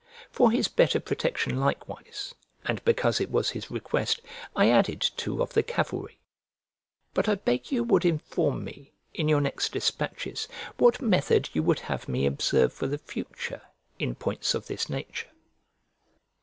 [0.31, 2.33] For his better protection likewise,
[2.65, 4.19] and because it was his request,
[4.55, 6.17] I added two of the cavalry.
[7.13, 10.47] But I beg you would inform me, in your next despatches,
[10.79, 13.61] what method you would have me observe for the future
[13.99, 15.29] in points of this nature.